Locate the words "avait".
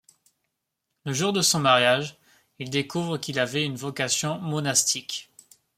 3.37-3.65